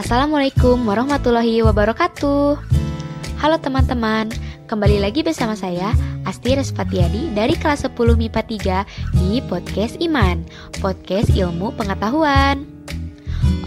[0.00, 2.56] Assalamualaikum warahmatullahi wabarakatuh.
[3.36, 4.32] Halo teman-teman,
[4.64, 5.92] kembali lagi bersama saya
[6.24, 8.40] Asti Respatiadi dari kelas 10 MIPA
[8.88, 10.48] 3 di Podcast Iman,
[10.80, 12.64] podcast ilmu pengetahuan.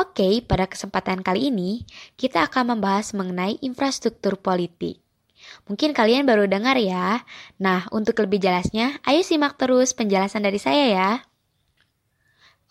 [0.00, 1.84] Oke, pada kesempatan kali ini
[2.16, 5.04] kita akan membahas mengenai infrastruktur politik.
[5.68, 7.28] Mungkin kalian baru dengar ya.
[7.60, 11.10] Nah, untuk lebih jelasnya, ayo simak terus penjelasan dari saya ya.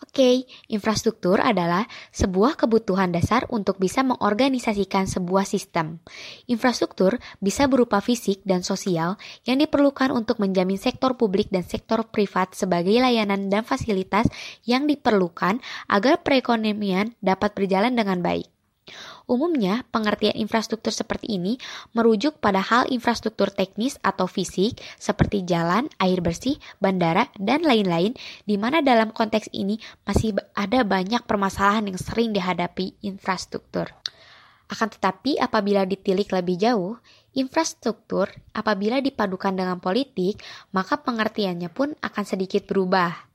[0.02, 6.02] Oke, infrastruktur adalah sebuah kebutuhan dasar untuk bisa mengorganisasikan sebuah sistem.
[6.50, 9.14] Infrastruktur bisa berupa fisik dan sosial
[9.46, 14.26] yang diperlukan untuk menjamin sektor publik dan sektor privat sebagai layanan dan fasilitas
[14.66, 18.50] yang diperlukan agar perekonomian dapat berjalan dengan baik.
[19.30, 21.54] Umumnya, pengertian infrastruktur seperti ini
[21.94, 28.56] merujuk pada hal infrastruktur teknis atau fisik seperti jalan, air bersih, bandara, dan lain-lain, di
[28.58, 33.94] mana dalam konteks ini masih ada banyak permasalahan yang sering dihadapi infrastruktur.
[34.72, 36.96] Akan tetapi, apabila ditilik lebih jauh,
[37.36, 40.40] infrastruktur apabila dipadukan dengan politik,
[40.72, 43.31] maka pengertiannya pun akan sedikit berubah.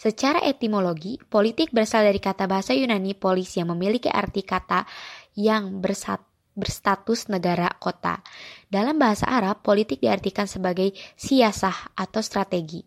[0.00, 4.88] Secara etimologi, politik berasal dari kata bahasa Yunani polis yang memiliki arti kata
[5.36, 6.24] yang bersat,
[6.56, 8.24] berstatus negara kota.
[8.72, 12.80] Dalam bahasa Arab, politik diartikan sebagai siasah atau strategi.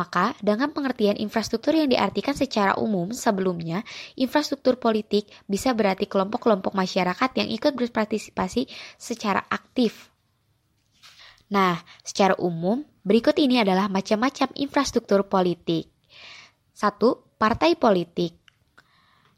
[0.00, 3.84] Maka, dengan pengertian infrastruktur yang diartikan secara umum sebelumnya,
[4.16, 8.64] infrastruktur politik bisa berarti kelompok-kelompok masyarakat yang ikut berpartisipasi
[8.96, 10.08] secara aktif.
[11.52, 15.93] Nah, secara umum, berikut ini adalah macam-macam infrastruktur politik.
[16.74, 17.38] 1.
[17.38, 18.34] Partai politik.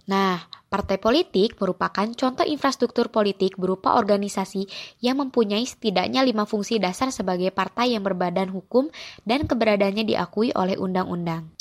[0.08, 0.40] Nah,
[0.72, 4.64] partai politik merupakan contoh infrastruktur politik berupa organisasi
[5.04, 8.88] yang mempunyai setidaknya lima fungsi dasar sebagai partai yang berbadan hukum
[9.28, 11.52] dan keberadaannya diakui oleh undang-undang.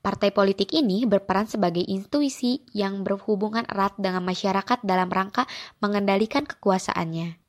[0.00, 5.44] Partai politik ini berperan sebagai intuisi yang berhubungan erat dengan masyarakat dalam rangka
[5.84, 7.47] mengendalikan kekuasaannya.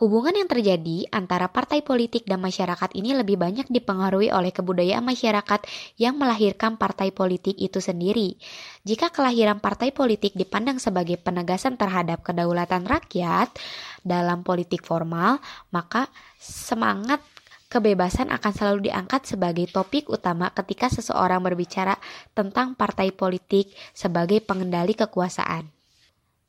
[0.00, 5.60] Hubungan yang terjadi antara partai politik dan masyarakat ini lebih banyak dipengaruhi oleh kebudayaan masyarakat
[6.00, 8.40] yang melahirkan partai politik itu sendiri.
[8.80, 13.52] Jika kelahiran partai politik dipandang sebagai penegasan terhadap kedaulatan rakyat
[14.00, 15.36] dalam politik formal,
[15.68, 16.08] maka
[16.40, 17.20] semangat
[17.68, 22.00] kebebasan akan selalu diangkat sebagai topik utama ketika seseorang berbicara
[22.32, 25.68] tentang partai politik sebagai pengendali kekuasaan.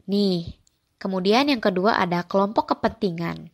[0.07, 0.60] Nih,
[1.01, 3.49] Kemudian yang kedua ada kelompok kepentingan.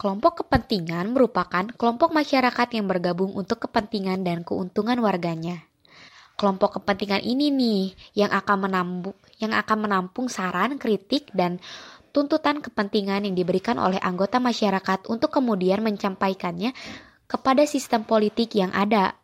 [0.00, 5.68] Kelompok kepentingan merupakan kelompok masyarakat yang bergabung untuk kepentingan dan keuntungan warganya.
[6.40, 7.82] Kelompok kepentingan ini nih
[8.24, 11.60] yang akan menampung yang akan menampung saran, kritik dan
[12.16, 16.72] tuntutan kepentingan yang diberikan oleh anggota masyarakat untuk kemudian menyampaikannya
[17.28, 19.17] kepada sistem politik yang ada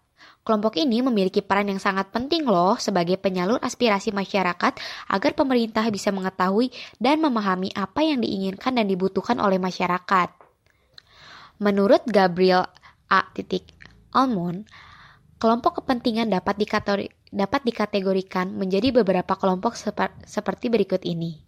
[0.44, 4.76] Kelompok ini memiliki peran yang sangat penting loh sebagai penyalur aspirasi masyarakat
[5.08, 6.68] agar pemerintah bisa mengetahui
[7.00, 10.28] dan memahami apa yang diinginkan dan dibutuhkan oleh masyarakat.
[11.64, 12.68] Menurut Gabriel
[13.08, 13.24] A.
[14.12, 14.68] Almond,
[15.40, 16.60] kelompok kepentingan dapat,
[17.32, 19.80] dapat dikategorikan menjadi beberapa kelompok
[20.28, 21.40] seperti berikut ini.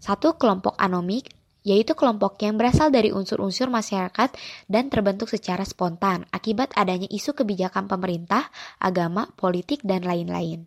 [0.00, 1.28] Satu kelompok anomik
[1.62, 4.32] yaitu kelompok yang berasal dari unsur-unsur masyarakat
[4.66, 8.50] dan terbentuk secara spontan akibat adanya isu kebijakan pemerintah,
[8.80, 10.66] agama, politik, dan lain-lain.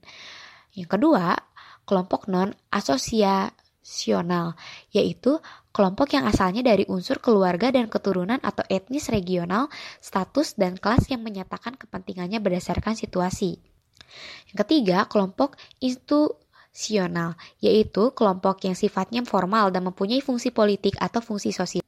[0.74, 1.36] Yang kedua,
[1.86, 4.56] kelompok non-asosiasional,
[4.94, 5.40] yaitu
[5.74, 11.24] kelompok yang asalnya dari unsur keluarga dan keturunan atau etnis regional, status, dan kelas yang
[11.26, 13.58] menyatakan kepentingannya berdasarkan situasi.
[14.54, 16.30] Yang ketiga, kelompok itu
[16.74, 21.86] sional, yaitu kelompok yang sifatnya formal dan mempunyai fungsi politik atau fungsi sosial.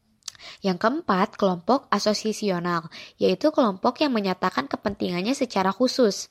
[0.61, 2.87] Yang keempat, kelompok asosiasional,
[3.17, 6.29] yaitu kelompok yang menyatakan kepentingannya secara khusus,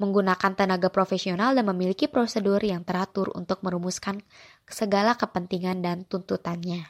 [0.00, 4.24] menggunakan tenaga profesional dan memiliki prosedur yang teratur untuk merumuskan
[4.64, 6.88] segala kepentingan dan tuntutannya.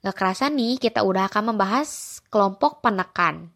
[0.00, 3.52] Gak kerasa nih, kita udah akan membahas kelompok penekan.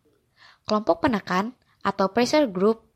[0.68, 2.87] Kelompok penekan atau pressure group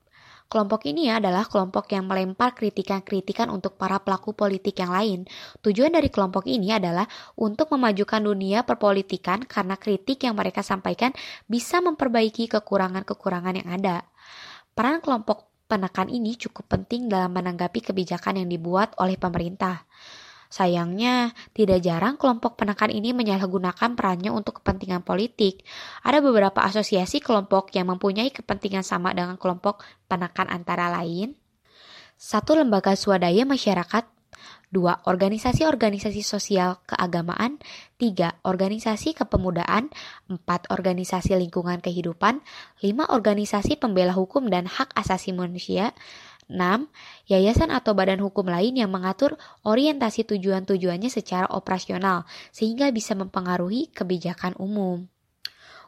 [0.53, 5.25] Kelompok ini adalah kelompok yang melempar kritikan-kritikan untuk para pelaku politik yang lain.
[5.65, 7.09] Tujuan dari kelompok ini adalah
[7.41, 11.17] untuk memajukan dunia perpolitikan karena kritik yang mereka sampaikan
[11.49, 14.05] bisa memperbaiki kekurangan-kekurangan yang ada.
[14.77, 19.89] Peran kelompok penekan ini cukup penting dalam menanggapi kebijakan yang dibuat oleh pemerintah.
[20.53, 25.65] Sayangnya, tidak jarang kelompok penekan ini menyalahgunakan perannya untuk kepentingan politik.
[26.05, 29.81] Ada beberapa asosiasi kelompok yang mempunyai kepentingan sama dengan kelompok
[30.13, 31.33] penekan antara lain.
[32.21, 34.05] Satu lembaga swadaya masyarakat
[34.73, 37.61] dua Organisasi-organisasi sosial keagamaan
[38.01, 39.93] tiga Organisasi kepemudaan
[40.33, 42.41] empat Organisasi lingkungan kehidupan
[42.81, 45.93] lima Organisasi pembela hukum dan hak asasi manusia
[46.53, 46.89] 6.
[47.27, 54.57] Yayasan atau badan hukum lain yang mengatur orientasi tujuan-tujuannya secara operasional sehingga bisa mempengaruhi kebijakan
[54.61, 55.09] umum.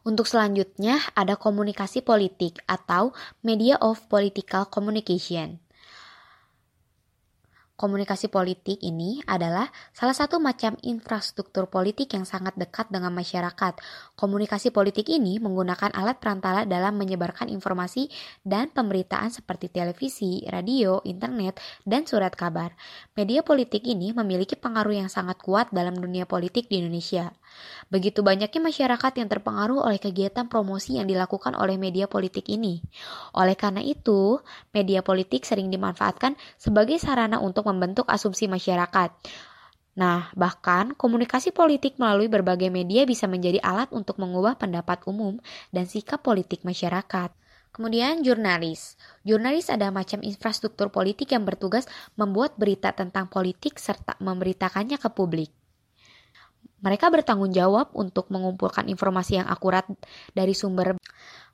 [0.05, 5.64] Untuk selanjutnya ada komunikasi politik atau media of political communication.
[7.75, 13.83] Komunikasi politik ini adalah salah satu macam infrastruktur politik yang sangat dekat dengan masyarakat.
[14.15, 18.07] Komunikasi politik ini menggunakan alat perantara dalam menyebarkan informasi
[18.47, 22.79] dan pemberitaan seperti televisi, radio, internet, dan surat kabar.
[23.19, 27.35] Media politik ini memiliki pengaruh yang sangat kuat dalam dunia politik di Indonesia.
[27.93, 32.81] Begitu banyaknya masyarakat yang terpengaruh oleh kegiatan promosi yang dilakukan oleh media politik ini.
[33.37, 34.41] Oleh karena itu,
[34.73, 39.11] media politik sering dimanfaatkan sebagai sarana untuk membentuk asumsi masyarakat.
[39.95, 45.39] Nah, bahkan komunikasi politik melalui berbagai media bisa menjadi alat untuk mengubah pendapat umum
[45.71, 47.31] dan sikap politik masyarakat.
[47.75, 48.95] Kemudian jurnalis.
[49.27, 55.51] Jurnalis adalah macam infrastruktur politik yang bertugas membuat berita tentang politik serta memberitakannya ke publik.
[56.85, 59.89] Mereka bertanggung jawab untuk mengumpulkan informasi yang akurat
[60.37, 61.01] dari sumber.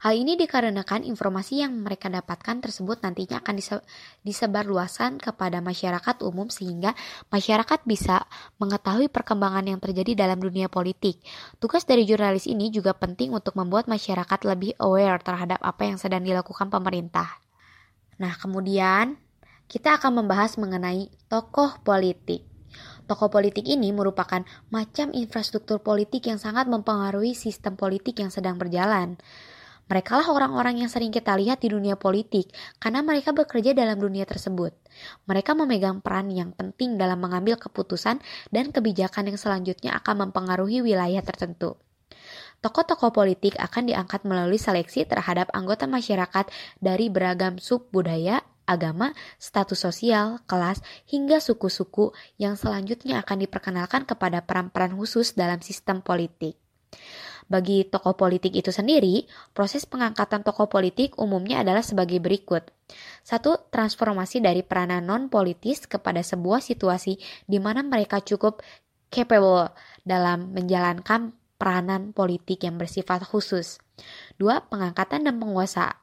[0.01, 3.55] Hal ini dikarenakan informasi yang mereka dapatkan tersebut nantinya akan
[4.27, 6.99] disebarluaskan kepada masyarakat umum sehingga
[7.31, 8.27] masyarakat bisa
[8.59, 11.23] mengetahui perkembangan yang terjadi dalam dunia politik.
[11.63, 16.27] Tugas dari jurnalis ini juga penting untuk membuat masyarakat lebih aware terhadap apa yang sedang
[16.27, 17.39] dilakukan pemerintah.
[18.19, 19.15] Nah, kemudian
[19.71, 22.50] kita akan membahas mengenai tokoh politik.
[23.11, 29.19] Tokoh politik ini merupakan macam infrastruktur politik yang sangat mempengaruhi sistem politik yang sedang berjalan.
[29.91, 34.23] Mereka lah orang-orang yang sering kita lihat di dunia politik karena mereka bekerja dalam dunia
[34.23, 34.71] tersebut.
[35.27, 38.23] Mereka memegang peran yang penting dalam mengambil keputusan
[38.55, 41.75] dan kebijakan yang selanjutnya akan mempengaruhi wilayah tertentu.
[42.63, 46.47] Tokoh-tokoh politik akan diangkat melalui seleksi terhadap anggota masyarakat
[46.79, 49.11] dari beragam sub budaya, agama,
[49.43, 50.79] status sosial, kelas,
[51.11, 56.55] hingga suku-suku yang selanjutnya akan diperkenalkan kepada peran-peran khusus dalam sistem politik.
[57.51, 62.71] Bagi tokoh politik itu sendiri, proses pengangkatan tokoh politik umumnya adalah sebagai berikut.
[63.27, 67.19] Satu, transformasi dari peranan non-politis kepada sebuah situasi
[67.51, 68.63] di mana mereka cukup
[69.11, 69.75] capable
[70.07, 73.83] dalam menjalankan peranan politik yang bersifat khusus.
[74.39, 75.99] Dua, pengangkatan dan penguasa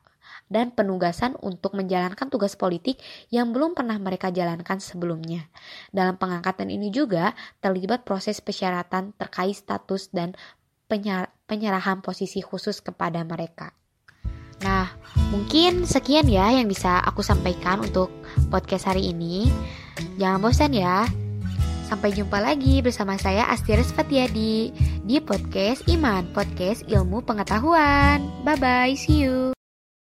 [0.47, 2.99] dan penugasan untuk menjalankan tugas politik
[3.31, 5.47] yang belum pernah mereka jalankan sebelumnya.
[5.91, 10.35] Dalam pengangkatan ini juga terlibat proses persyaratan terkait status dan
[11.47, 13.75] penyerahan posisi khusus kepada mereka.
[14.63, 14.89] Nah,
[15.29, 18.09] mungkin sekian ya yang bisa aku sampaikan untuk
[18.49, 19.53] podcast hari ini.
[20.17, 21.05] Jangan bosan ya.
[21.87, 24.75] Sampai jumpa lagi bersama saya Astiris Fatiadi
[25.07, 28.27] di podcast Iman, podcast ilmu pengetahuan.
[28.43, 29.56] Bye bye, see you.